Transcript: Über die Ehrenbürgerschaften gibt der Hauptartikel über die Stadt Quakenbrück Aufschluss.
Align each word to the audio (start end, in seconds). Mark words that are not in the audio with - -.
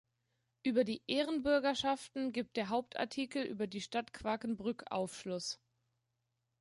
Über 0.63 0.83
die 0.83 1.03
Ehrenbürgerschaften 1.05 2.31
gibt 2.31 2.57
der 2.57 2.69
Hauptartikel 2.69 3.45
über 3.45 3.67
die 3.67 3.81
Stadt 3.81 4.11
Quakenbrück 4.13 4.85
Aufschluss. 4.89 5.59